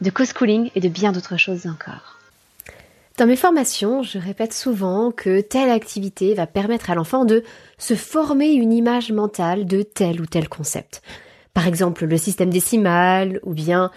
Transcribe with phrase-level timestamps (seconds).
[0.00, 2.18] de co-schooling et de bien d'autres choses encore.
[3.18, 7.44] Dans mes formations, je répète souvent que telle activité va permettre à l'enfant de
[7.78, 11.00] se former une image mentale de tel ou tel concept.
[11.54, 13.90] Par exemple, le système décimal ou bien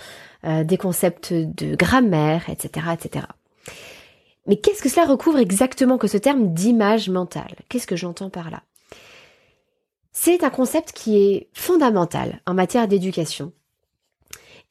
[0.46, 3.26] euh, des concepts de grammaire, etc., etc.
[4.48, 7.56] Mais qu'est-ce que cela recouvre exactement que ce terme d'image mentale?
[7.68, 8.64] Qu'est-ce que j'entends par là?
[10.14, 13.52] C'est un concept qui est fondamental en matière d'éducation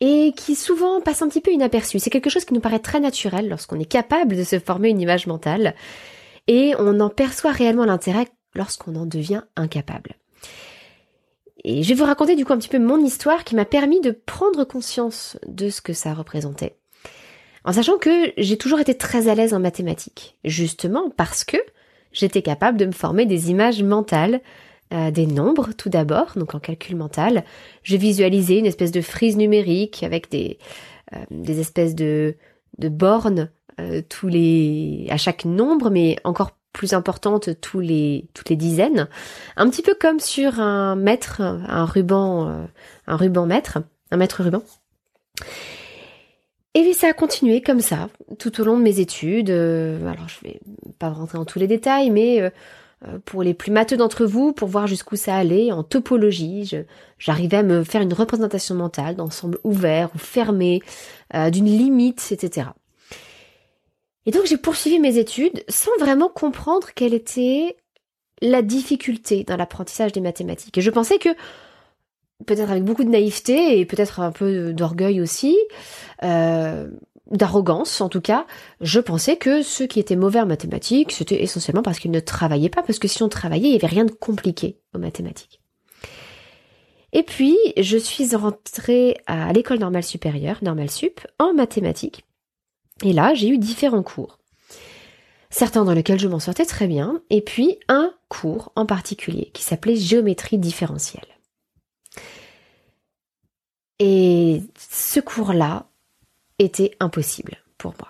[0.01, 1.99] et qui souvent passe un petit peu inaperçu.
[1.99, 5.01] C'est quelque chose qui nous paraît très naturel lorsqu'on est capable de se former une
[5.01, 5.75] image mentale
[6.47, 10.17] et on en perçoit réellement l'intérêt lorsqu'on en devient incapable.
[11.65, 14.01] Et je vais vous raconter du coup un petit peu mon histoire qui m'a permis
[14.01, 16.77] de prendre conscience de ce que ça représentait.
[17.65, 21.57] En sachant que j'ai toujours été très à l'aise en mathématiques, justement parce que
[22.13, 24.41] j'étais capable de me former des images mentales
[24.93, 27.45] euh, des nombres tout d'abord, donc en calcul mental.
[27.83, 30.59] Je visualisais une espèce de frise numérique avec des,
[31.15, 32.37] euh, des espèces de,
[32.79, 33.51] de bornes
[33.81, 39.09] euh, tous les à chaque nombre, mais encore plus importante tous les toutes les dizaines,
[39.57, 42.67] un petit peu comme sur un mètre, un ruban,
[43.07, 43.79] un ruban mètre,
[44.11, 44.63] un mètre ruban.
[46.75, 49.51] Et ça a continué comme ça tout au long de mes études.
[49.51, 50.61] alors je vais
[50.99, 52.51] pas rentrer dans tous les détails, mais euh,
[53.25, 56.73] pour les plus matheux d'entre vous, pour voir jusqu'où ça allait, en topologie,
[57.19, 60.83] j'arrivais à me faire une représentation mentale d'ensemble ouvert ou fermé,
[61.35, 62.69] euh, d'une limite, etc.
[64.27, 67.77] Et donc j'ai poursuivi mes études sans vraiment comprendre quelle était
[68.43, 70.77] la difficulté dans l'apprentissage des mathématiques.
[70.79, 71.31] Et je pensais que,
[72.47, 75.57] peut-être avec beaucoup de naïveté et peut-être un peu d'orgueil aussi,
[76.25, 76.89] euh,
[77.31, 78.47] d'arrogance en tout cas,
[78.81, 82.69] je pensais que ceux qui étaient mauvais en mathématiques, c'était essentiellement parce qu'ils ne travaillaient
[82.69, 85.61] pas, parce que si on travaillait, il n'y avait rien de compliqué aux mathématiques.
[87.13, 92.25] Et puis, je suis rentrée à l'école normale supérieure, normale sup, en mathématiques.
[93.03, 94.39] Et là, j'ai eu différents cours.
[95.51, 99.63] Certains dans lesquels je m'en sortais très bien, et puis un cours en particulier qui
[99.63, 101.27] s'appelait géométrie différentielle.
[103.99, 105.89] Et ce cours-là,
[106.59, 108.09] était impossible pour moi.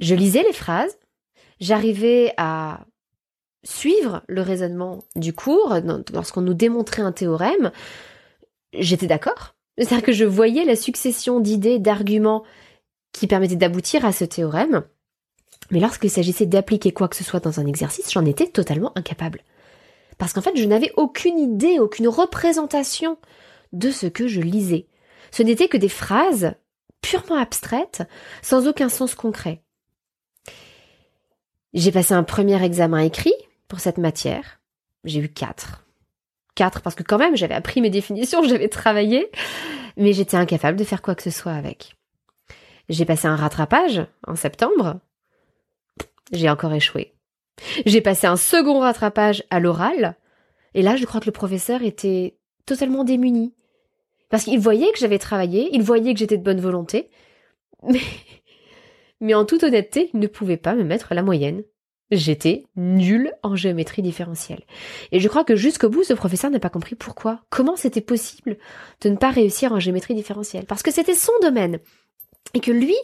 [0.00, 0.96] Je lisais les phrases,
[1.60, 2.80] j'arrivais à
[3.62, 5.74] suivre le raisonnement du cours
[6.12, 7.70] lorsqu'on nous démontrait un théorème,
[8.72, 9.54] j'étais d'accord.
[9.76, 12.44] C'est-à-dire que je voyais la succession d'idées, d'arguments
[13.12, 14.84] qui permettaient d'aboutir à ce théorème,
[15.70, 19.42] mais lorsqu'il s'agissait d'appliquer quoi que ce soit dans un exercice, j'en étais totalement incapable.
[20.18, 23.18] Parce qu'en fait, je n'avais aucune idée, aucune représentation
[23.72, 24.86] de ce que je lisais.
[25.30, 26.54] Ce n'était que des phrases
[27.00, 28.02] purement abstraites,
[28.42, 29.62] sans aucun sens concret.
[31.72, 33.34] J'ai passé un premier examen écrit
[33.68, 34.60] pour cette matière.
[35.04, 35.86] J'ai eu quatre.
[36.54, 39.30] Quatre parce que quand même, j'avais appris mes définitions, j'avais travaillé,
[39.96, 41.96] mais j'étais incapable de faire quoi que ce soit avec.
[42.88, 44.98] J'ai passé un rattrapage en septembre.
[46.32, 47.14] J'ai encore échoué.
[47.86, 50.16] J'ai passé un second rattrapage à l'oral.
[50.74, 52.36] Et là, je crois que le professeur était
[52.66, 53.54] totalement démuni.
[54.30, 57.10] Parce qu'il voyait que j'avais travaillé, il voyait que j'étais de bonne volonté.
[57.88, 58.00] Mais,
[59.22, 61.62] mais en toute honnêteté, il ne pouvait pas me mettre la moyenne.
[62.10, 64.64] J'étais nulle en géométrie différentielle.
[65.12, 67.40] Et je crois que jusqu'au bout, ce professeur n'a pas compris pourquoi.
[67.50, 68.58] Comment c'était possible
[69.02, 70.66] de ne pas réussir en géométrie différentielle.
[70.66, 71.78] Parce que c'était son domaine.
[72.54, 72.96] Et que lui,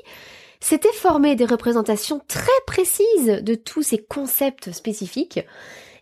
[0.60, 5.40] s'était formé des représentations très précises de tous ces concepts spécifiques,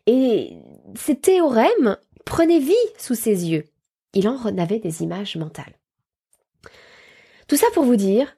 [0.06, 0.53] et
[0.97, 3.65] ces théorèmes prenaient vie sous ses yeux.
[4.14, 5.78] Il en avait des images mentales.
[7.49, 8.37] Tout ça pour vous dire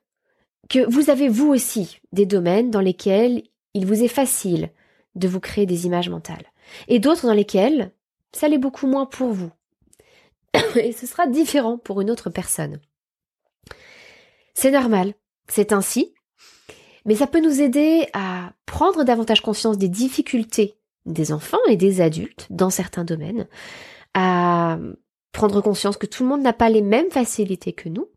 [0.69, 3.43] que vous avez vous aussi des domaines dans lesquels
[3.75, 4.71] il vous est facile
[5.15, 6.45] de vous créer des images mentales,
[6.89, 7.93] et d'autres dans lesquels
[8.33, 9.51] ça l'est beaucoup moins pour vous.
[10.77, 12.81] Et ce sera différent pour une autre personne.
[14.55, 15.15] C'est normal,
[15.49, 16.15] c'est ainsi,
[17.05, 20.77] mais ça peut nous aider à prendre davantage conscience des difficultés
[21.07, 23.47] des enfants et des adultes dans certains domaines,
[24.15, 24.79] à
[25.37, 28.09] prendre conscience que tout le monde n'a pas les mêmes facilités que nous,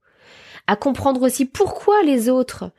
[0.67, 2.71] à comprendre aussi pourquoi les autres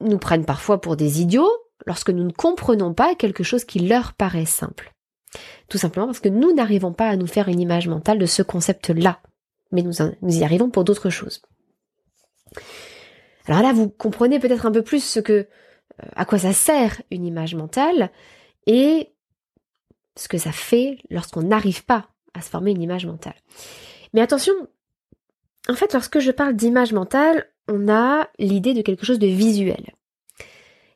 [0.00, 1.50] nous prennent parfois pour des idiots
[1.86, 4.92] lorsque nous ne comprenons pas quelque chose qui leur paraît simple.
[5.68, 8.42] Tout simplement parce que nous n'arrivons pas à nous faire une image mentale de ce
[8.42, 9.20] concept-là,
[9.72, 11.40] mais nous, y arrivons pour d'autres choses.
[13.46, 15.46] Alors là, vous comprenez peut-être un peu plus ce que, euh,
[16.16, 18.10] à quoi ça sert une image mentale
[18.66, 19.12] et
[20.16, 23.36] ce que ça fait lorsqu'on n'arrive pas à se former une image mentale.
[24.12, 24.52] Mais attention,
[25.68, 29.94] en fait, lorsque je parle d'image mentale, on a l'idée de quelque chose de visuel.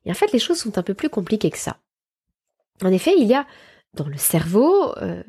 [0.04, 1.78] Et en fait, les choses sont un peu plus compliquées que ça.
[2.82, 3.46] En effet, il y a
[3.94, 5.22] dans le cerveau euh,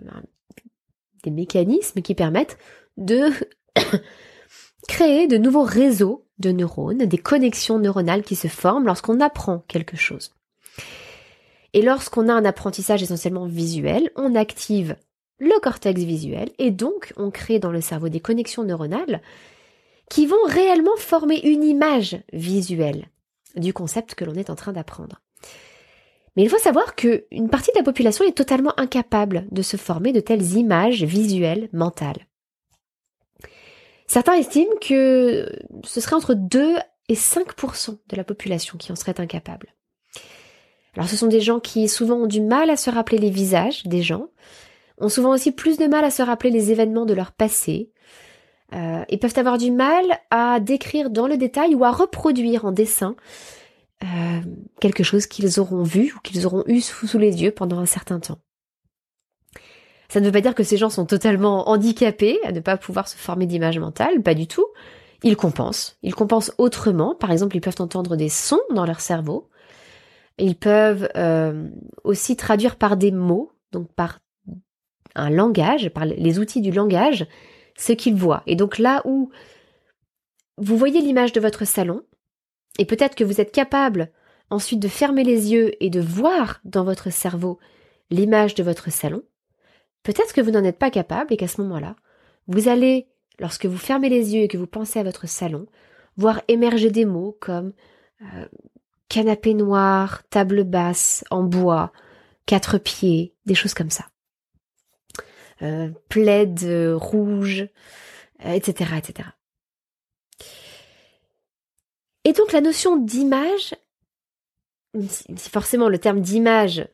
[1.23, 2.57] des mécanismes qui permettent
[2.97, 3.29] de
[4.87, 9.95] créer de nouveaux réseaux de neurones, des connexions neuronales qui se forment lorsqu'on apprend quelque
[9.95, 10.33] chose.
[11.73, 14.95] Et lorsqu'on a un apprentissage essentiellement visuel, on active
[15.39, 19.21] le cortex visuel et donc on crée dans le cerveau des connexions neuronales
[20.09, 23.09] qui vont réellement former une image visuelle
[23.55, 25.21] du concept que l'on est en train d'apprendre.
[26.35, 30.11] Mais il faut savoir qu'une partie de la population est totalement incapable de se former
[30.11, 32.27] de telles images visuelles mentales.
[34.07, 35.49] Certains estiment que
[35.83, 36.75] ce serait entre 2
[37.07, 39.73] et 5% de la population qui en serait incapable.
[40.95, 43.83] Alors ce sont des gens qui souvent ont du mal à se rappeler les visages
[43.85, 44.27] des gens,
[44.99, 47.91] ont souvent aussi plus de mal à se rappeler les événements de leur passé,
[48.73, 53.15] euh, peuvent avoir du mal à décrire dans le détail ou à reproduire en dessin
[54.03, 54.41] euh,
[54.79, 58.19] quelque chose qu'ils auront vu ou qu'ils auront eu sous les yeux pendant un certain
[58.19, 58.39] temps.
[60.09, 63.07] Ça ne veut pas dire que ces gens sont totalement handicapés à ne pas pouvoir
[63.07, 64.65] se former d'image mentale, pas du tout.
[65.23, 65.97] Ils compensent.
[66.03, 67.15] Ils compensent autrement.
[67.15, 69.49] Par exemple, ils peuvent entendre des sons dans leur cerveau.
[70.37, 71.69] Ils peuvent euh,
[72.03, 74.19] aussi traduire par des mots, donc par
[75.15, 77.27] un langage, par les outils du langage,
[77.77, 78.43] ce qu'ils voient.
[78.47, 79.31] Et donc là où
[80.57, 82.03] vous voyez l'image de votre salon,
[82.79, 84.11] et peut-être que vous êtes capable
[84.49, 87.59] ensuite de fermer les yeux et de voir dans votre cerveau
[88.09, 89.23] l'image de votre salon,
[90.05, 91.95] Peut-être que vous n'en êtes pas capable et qu'à ce moment-là,
[92.47, 93.07] vous allez,
[93.39, 95.65] lorsque vous fermez les yeux et que vous pensez à votre salon,
[96.15, 97.73] voir émerger des mots comme
[98.21, 98.45] euh,
[99.09, 101.91] canapé noir, table basse en bois,
[102.45, 104.05] quatre pieds, des choses comme ça.
[105.61, 107.67] Euh, plaid euh, rouge,
[108.43, 109.29] etc., etc.
[112.25, 113.73] Et donc la notion d'image,
[114.99, 116.85] si forcément le terme d'image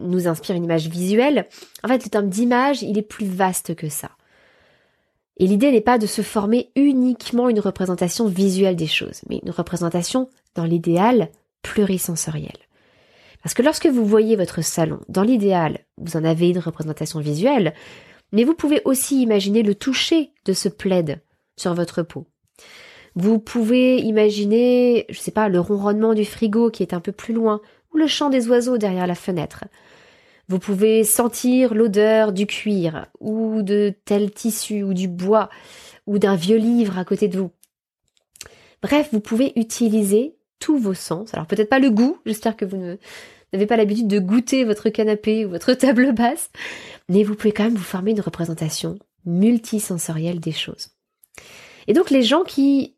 [0.00, 1.46] nous inspire une image visuelle,
[1.84, 4.10] en fait le terme d'image, il est plus vaste que ça.
[5.36, 9.50] Et l'idée n'est pas de se former uniquement une représentation visuelle des choses, mais une
[9.50, 11.30] représentation, dans l'idéal,
[11.62, 12.67] plurisensorielle.
[13.42, 17.74] Parce que lorsque vous voyez votre salon, dans l'idéal, vous en avez une représentation visuelle,
[18.32, 21.20] mais vous pouvez aussi imaginer le toucher de ce plaid
[21.56, 22.26] sur votre peau.
[23.14, 27.34] Vous pouvez imaginer, je sais pas, le ronronnement du frigo qui est un peu plus
[27.34, 27.60] loin,
[27.92, 29.64] ou le chant des oiseaux derrière la fenêtre.
[30.48, 35.50] Vous pouvez sentir l'odeur du cuir ou de tel tissu ou du bois
[36.06, 37.50] ou d'un vieux livre à côté de vous.
[38.82, 41.32] Bref, vous pouvez utiliser tous vos sens.
[41.34, 42.76] Alors peut-être pas le goût, j'espère que vous
[43.52, 46.50] n'avez pas l'habitude de goûter votre canapé ou votre table basse,
[47.08, 50.90] mais vous pouvez quand même vous former une représentation multisensorielle des choses.
[51.86, 52.96] Et donc les gens qui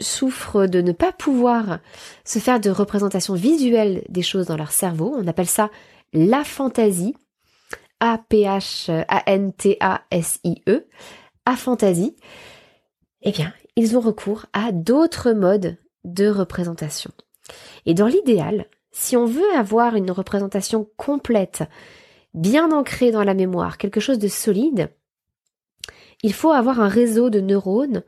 [0.00, 1.80] souffrent de ne pas pouvoir
[2.24, 5.70] se faire de représentation visuelle des choses dans leur cerveau, on appelle ça
[6.12, 7.16] la fantaisie,
[8.00, 8.96] A-P-H-A-N-T-A-S-I-E,
[11.44, 12.14] aphantasie,
[13.22, 17.10] eh bien, ils ont recours à d'autres modes de représentation.
[17.86, 21.64] Et dans l'idéal, si on veut avoir une représentation complète,
[22.34, 24.90] bien ancrée dans la mémoire, quelque chose de solide,
[26.22, 28.02] il faut avoir un réseau de neurones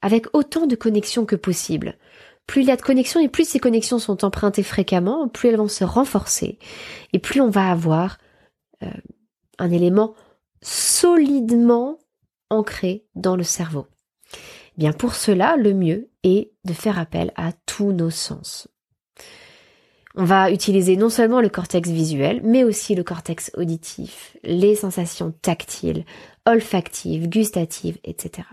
[0.00, 1.96] avec autant de connexions que possible.
[2.46, 5.56] Plus il y a de connexions et plus ces connexions sont empruntées fréquemment, plus elles
[5.56, 6.58] vont se renforcer
[7.12, 8.18] et plus on va avoir
[8.82, 8.90] euh,
[9.58, 10.14] un élément
[10.60, 11.98] solidement
[12.50, 13.86] ancré dans le cerveau.
[14.76, 18.68] Eh bien pour cela, le mieux est de faire appel à tous nos sens.
[20.14, 25.32] On va utiliser non seulement le cortex visuel, mais aussi le cortex auditif, les sensations
[25.42, 26.04] tactiles,
[26.44, 28.46] olfactives, gustatives, etc.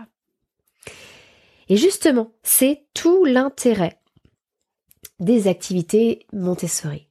[1.68, 3.98] Et justement, c'est tout l'intérêt
[5.18, 7.06] des activités Montessori.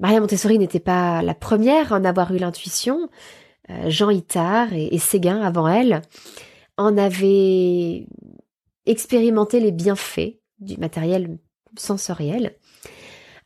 [0.00, 3.10] Maria Montessori n'était pas la première à en avoir eu l'intuition.
[3.68, 6.00] Euh, Jean Itard et, et Séguin avant elle
[6.78, 8.06] en avaient
[8.86, 11.38] expérimenté les bienfaits du matériel
[11.76, 12.54] sensoriel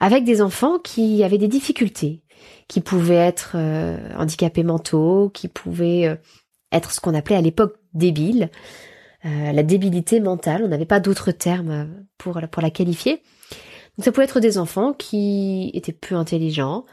[0.01, 2.23] avec des enfants qui avaient des difficultés,
[2.67, 6.17] qui pouvaient être euh, handicapés mentaux, qui pouvaient euh,
[6.73, 8.51] être ce qu'on appelait à l'époque débile,
[9.25, 13.23] euh, la débilité mentale, on n'avait pas d'autres termes pour, pour la qualifier.
[13.97, 16.85] Donc ça pouvait être des enfants qui étaient peu intelligents,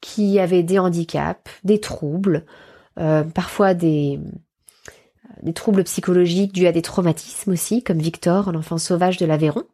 [0.00, 2.44] qui avaient des handicaps, des troubles,
[3.34, 4.18] parfois des,
[5.42, 9.64] des troubles psychologiques dus à des traumatismes aussi, comme Victor, l'enfant sauvage de l'Aveyron.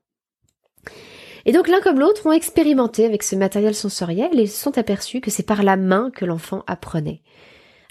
[1.45, 5.21] Et donc l'un comme l'autre ont expérimenté avec ce matériel sensoriel et se sont aperçus
[5.21, 7.23] que c'est par la main que l'enfant apprenait.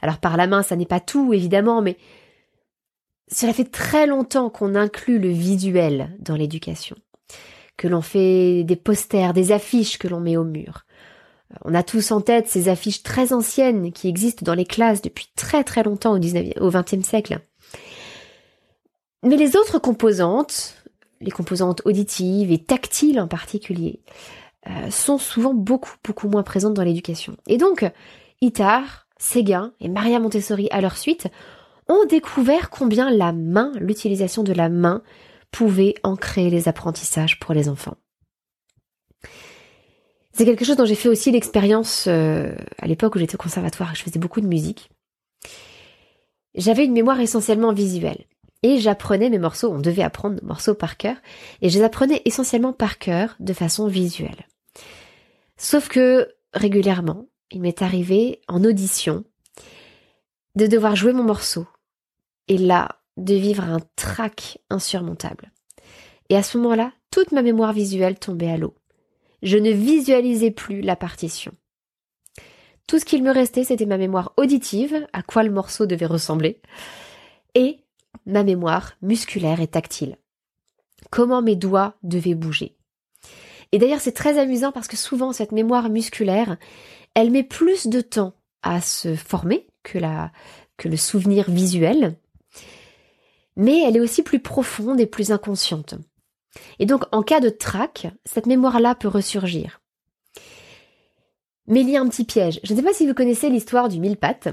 [0.01, 1.97] Alors par la main, ça n'est pas tout, évidemment, mais
[3.27, 6.95] cela fait très longtemps qu'on inclut le visuel dans l'éducation,
[7.77, 10.85] que l'on fait des posters, des affiches que l'on met au mur.
[11.65, 15.27] On a tous en tête ces affiches très anciennes qui existent dans les classes depuis
[15.35, 17.41] très très longtemps au 19 au 20e siècle.
[19.23, 20.75] Mais les autres composantes,
[21.19, 24.01] les composantes auditives et tactiles en particulier,
[24.67, 27.35] euh, sont souvent beaucoup, beaucoup moins présentes dans l'éducation.
[27.47, 27.85] Et donc,
[28.41, 31.27] Itard, Séguin et Maria Montessori à leur suite
[31.87, 35.03] ont découvert combien la main, l'utilisation de la main,
[35.51, 37.97] pouvait ancrer les apprentissages pour les enfants.
[40.33, 43.91] C'est quelque chose dont j'ai fait aussi l'expérience euh, à l'époque où j'étais au conservatoire
[43.91, 44.89] et je faisais beaucoup de musique.
[46.55, 48.25] J'avais une mémoire essentiellement visuelle
[48.63, 51.15] et j'apprenais mes morceaux, on devait apprendre nos morceaux par cœur,
[51.61, 54.47] et je les apprenais essentiellement par cœur de façon visuelle.
[55.57, 59.23] Sauf que régulièrement, il m'est arrivé en audition
[60.55, 61.65] de devoir jouer mon morceau,
[62.47, 65.51] et là, de vivre un trac insurmontable.
[66.29, 68.75] Et à ce moment-là, toute ma mémoire visuelle tombait à l'eau.
[69.41, 71.51] Je ne visualisais plus la partition.
[72.87, 76.61] Tout ce qu'il me restait, c'était ma mémoire auditive, à quoi le morceau devait ressembler,
[77.55, 77.79] et
[78.25, 80.17] ma mémoire musculaire et tactile.
[81.09, 82.77] Comment mes doigts devaient bouger.
[83.71, 86.57] Et d'ailleurs, c'est très amusant parce que souvent, cette mémoire musculaire,
[87.15, 90.31] elle met plus de temps à se former que la,
[90.77, 92.17] que le souvenir visuel.
[93.55, 95.95] Mais elle est aussi plus profonde et plus inconsciente.
[96.79, 99.81] Et donc, en cas de trac, cette mémoire-là peut ressurgir.
[101.67, 102.59] Mais il y a un petit piège.
[102.63, 104.49] Je ne sais pas si vous connaissez l'histoire du mille pattes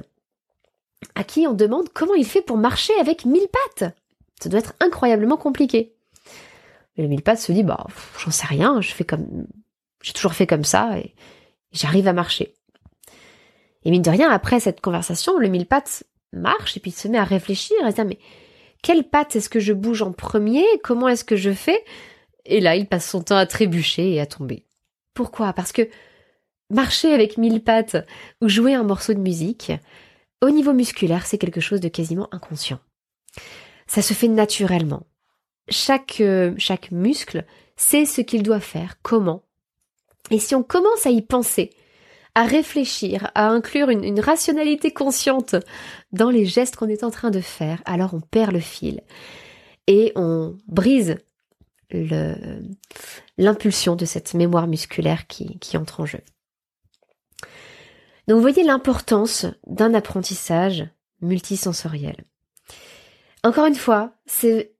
[1.14, 3.94] à qui on demande comment il fait pour marcher avec mille pattes.
[4.40, 5.94] Ça doit être incroyablement compliqué.
[6.96, 7.86] Et le mille pattes se dit, bah,
[8.18, 9.46] j'en sais rien, je fais comme,
[10.02, 11.14] j'ai toujours fait comme ça et
[11.72, 12.54] j'arrive à marcher.
[13.84, 17.08] Et mine de rien, après cette conversation, le mille pattes marche et puis il se
[17.08, 18.18] met à réfléchir et se dit, mais
[18.82, 20.64] quelle patte est-ce que je bouge en premier?
[20.82, 21.82] Comment est-ce que je fais?
[22.44, 24.64] Et là, il passe son temps à trébucher et à tomber.
[25.14, 25.52] Pourquoi?
[25.52, 25.88] Parce que
[26.70, 27.96] marcher avec mille pattes
[28.40, 29.72] ou jouer un morceau de musique,
[30.40, 32.78] au niveau musculaire, c'est quelque chose de quasiment inconscient.
[33.86, 35.06] Ça se fait naturellement.
[35.68, 37.44] Chaque, euh, chaque muscle
[37.76, 39.42] sait ce qu'il doit faire, comment.
[40.30, 41.70] Et si on commence à y penser,
[42.34, 45.56] à réfléchir, à inclure une, rationalité consciente
[46.12, 49.02] dans les gestes qu'on est en train de faire, alors on perd le fil
[49.86, 51.16] et on brise
[53.38, 56.20] l'impulsion de cette mémoire musculaire qui entre en jeu.
[58.28, 60.86] Donc vous voyez l'importance d'un apprentissage
[61.22, 62.24] multisensoriel.
[63.42, 64.74] Encore une fois, c'est,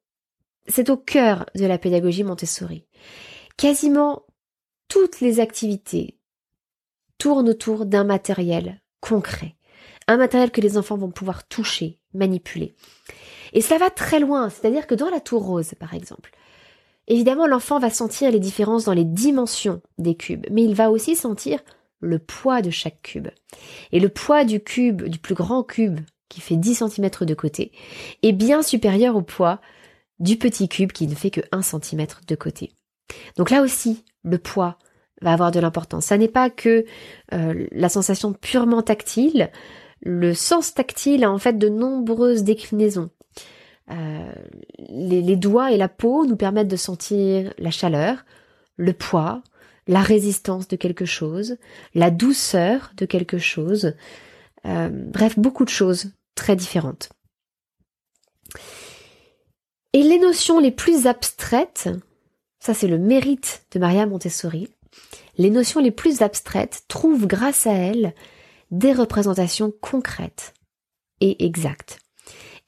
[0.89, 2.85] au cœur de la pédagogie Montessori.
[3.57, 4.27] Quasiment
[4.89, 6.19] toutes les activités
[7.17, 9.57] tourne autour d'un matériel concret,
[10.09, 12.75] un matériel que les enfants vont pouvoir toucher, manipuler.
[13.55, 16.33] Et cela va très loin, c'est-à-dire que dans la tour rose, par exemple,
[17.07, 21.17] évidemment l'enfant va sentir les différences dans les dimensions des cubes, mais il va aussi
[21.17, 21.61] sentir
[22.01, 23.29] le poids de chaque cube.
[23.93, 27.73] Et le poids du cube, du plus grand cube, qui fait 10 cm de côté,
[28.23, 29.61] est bien supérieur au poids
[30.21, 32.73] du petit cube qui ne fait que 1 cm de côté.
[33.37, 34.79] Donc là aussi, le poids
[35.23, 36.07] va avoir de l'importance.
[36.07, 36.85] Ça n'est pas que
[37.33, 39.51] euh, la sensation purement tactile.
[40.01, 43.11] Le sens tactile a en fait de nombreuses déclinaisons.
[43.91, 44.33] Euh,
[44.91, 48.27] les, les, doigts et la peau nous permettent de sentir la chaleur,
[48.77, 49.43] le poids,
[49.89, 51.57] la résistance de quelque chose,
[51.95, 53.95] la douceur de quelque chose.
[54.67, 57.09] Euh, bref, beaucoup de choses très différentes.
[59.95, 61.89] Et les notions les plus abstraites,
[62.61, 64.69] ça c'est le mérite de Maria Montessori,
[65.39, 68.15] les notions les plus abstraites trouvent grâce à elle
[68.71, 70.53] des représentations concrètes
[71.21, 72.01] et exactes.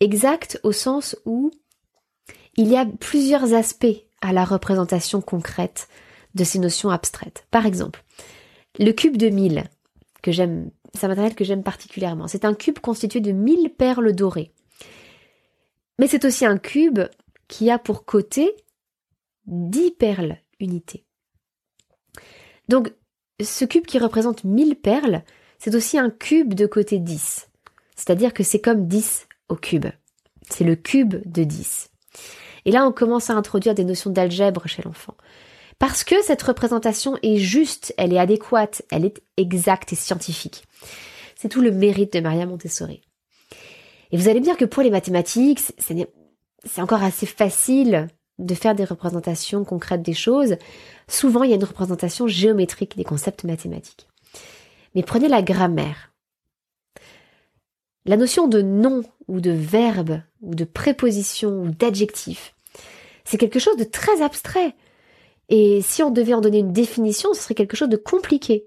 [0.00, 1.50] Exactes au sens où
[2.56, 5.88] il y a plusieurs aspects à la représentation concrète
[6.34, 7.46] de ces notions abstraites.
[7.50, 8.04] Par exemple,
[8.78, 9.64] le cube de mille,
[10.22, 10.70] que j'aime,
[11.02, 12.28] un matériel que j'aime particulièrement.
[12.28, 14.52] C'est un cube constitué de mille perles dorées.
[15.98, 17.00] Mais c'est aussi un cube
[17.48, 18.54] qui a pour côté
[19.46, 21.04] dix perles unités.
[22.68, 22.92] Donc,
[23.42, 25.24] ce cube qui représente 1000 perles,
[25.58, 27.48] c'est aussi un cube de côté 10.
[27.96, 29.86] C'est-à-dire que c'est comme 10 au cube.
[30.48, 31.90] C'est le cube de 10.
[32.66, 35.16] Et là, on commence à introduire des notions d'algèbre chez l'enfant.
[35.80, 40.64] Parce que cette représentation est juste, elle est adéquate, elle est exacte et scientifique.
[41.36, 43.00] C'est tout le mérite de Maria Montessori.
[44.12, 48.08] Et vous allez me dire que pour les mathématiques, c'est encore assez facile
[48.38, 50.56] de faire des représentations concrètes des choses.
[51.08, 54.06] Souvent, il y a une représentation géométrique des concepts mathématiques.
[54.94, 56.12] Mais prenez la grammaire.
[58.04, 62.54] La notion de nom ou de verbe ou de préposition ou d'adjectif,
[63.24, 64.74] c'est quelque chose de très abstrait.
[65.50, 68.64] Et si on devait en donner une définition, ce serait quelque chose de compliqué.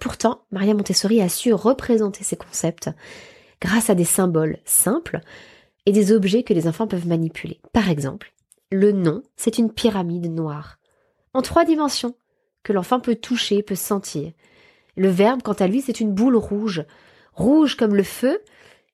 [0.00, 2.90] Pourtant, Maria Montessori a su représenter ces concepts
[3.60, 5.20] grâce à des symboles simples
[5.86, 7.60] et des objets que les enfants peuvent manipuler.
[7.72, 8.32] Par exemple,
[8.70, 10.78] le nom, c'est une pyramide noire,
[11.34, 12.14] en trois dimensions,
[12.62, 14.32] que l'enfant peut toucher, peut sentir.
[14.96, 16.84] Le verbe, quant à lui, c'est une boule rouge,
[17.34, 18.40] rouge comme le feu,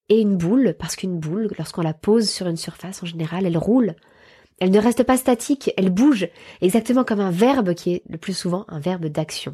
[0.09, 3.59] et une boule, parce qu'une boule, lorsqu'on la pose sur une surface, en général, elle
[3.59, 3.95] roule.
[4.61, 6.29] Elle ne reste pas statique, elle bouge,
[6.61, 9.53] exactement comme un verbe qui est le plus souvent un verbe d'action.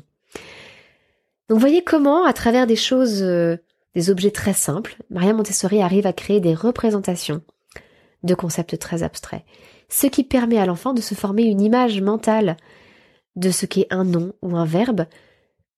[1.49, 3.59] Donc voyez comment, à travers des choses, euh,
[3.95, 7.43] des objets très simples, Maria Montessori arrive à créer des représentations
[8.23, 9.45] de concepts très abstraits,
[9.91, 12.57] ce qui permet à l'enfant de se former une image mentale
[13.37, 15.05] de ce qu'est un nom ou un verbe,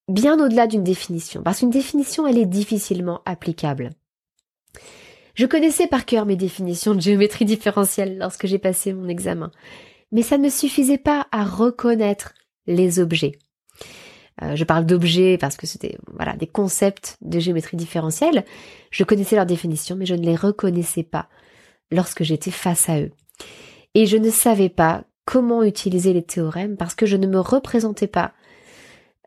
[0.08, 3.90] bien au-delà d'une définition, parce qu'une définition, elle est difficilement applicable.
[5.36, 9.52] Je connaissais par cœur mes définitions de géométrie différentielle lorsque j'ai passé mon examen,
[10.10, 12.32] mais ça ne suffisait pas à reconnaître
[12.66, 13.32] les objets.
[14.42, 18.46] Euh, je parle d'objets parce que c'était voilà des concepts de géométrie différentielle.
[18.90, 21.28] Je connaissais leurs définitions, mais je ne les reconnaissais pas
[21.90, 23.12] lorsque j'étais face à eux.
[23.94, 28.06] Et je ne savais pas comment utiliser les théorèmes parce que je ne me représentais
[28.06, 28.32] pas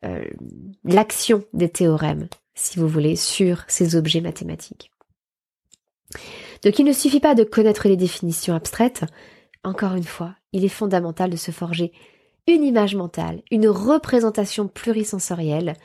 [0.06, 0.24] euh,
[0.84, 4.92] l'action des théorèmes, si vous voulez, sur ces objets mathématiques.
[6.64, 9.06] Donc il ne suffit pas de connaître les définitions abstraites,
[9.64, 11.92] encore une fois, il est fondamental de se forger
[12.48, 15.76] une image mentale, une représentation plurisensorielle,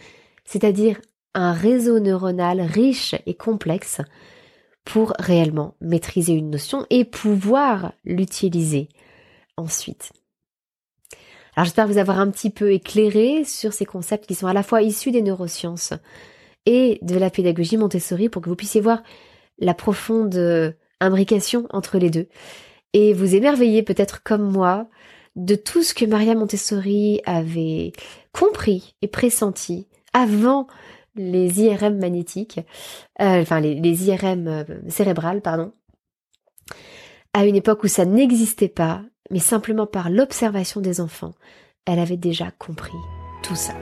[0.44, 1.00] c'est-à-dire
[1.34, 4.00] un réseau neuronal riche et complexe
[4.84, 8.88] pour réellement maîtriser une notion et pouvoir l'utiliser
[9.56, 10.12] ensuite.
[11.56, 14.62] Alors j'espère vous avoir un petit peu éclairé sur ces concepts qui sont à la
[14.62, 15.92] fois issus des neurosciences
[16.66, 19.02] et de la pédagogie Montessori pour que vous puissiez voir
[19.58, 22.28] la profonde euh, imbrication entre les deux.
[22.92, 24.88] Et vous émerveillez peut-être comme moi
[25.36, 27.92] de tout ce que Maria Montessori avait
[28.32, 30.66] compris et pressenti avant
[31.16, 32.60] les IRM magnétiques,
[33.20, 35.72] euh, enfin les, les IRM euh, cérébrales, pardon,
[37.32, 41.34] à une époque où ça n'existait pas, mais simplement par l'observation des enfants,
[41.84, 42.98] elle avait déjà compris
[43.42, 43.74] tout ça.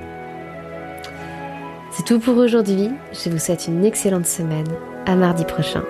[1.95, 2.91] C'est tout pour aujourd'hui.
[3.13, 4.67] Je vous souhaite une excellente semaine.
[5.05, 5.85] À mardi prochain.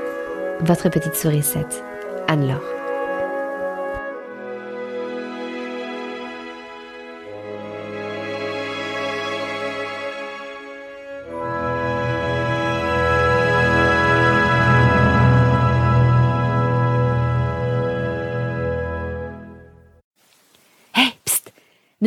[0.61, 1.85] Votre petite sourisette,
[2.27, 2.82] Anne-Laure.